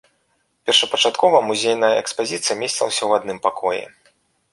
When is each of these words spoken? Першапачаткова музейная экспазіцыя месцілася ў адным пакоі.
Першапачаткова 0.67 1.41
музейная 1.49 1.91
экспазіцыя 2.03 2.55
месцілася 2.63 2.97
ў 2.97 3.11
адным 3.21 3.37
пакоі. 3.45 3.83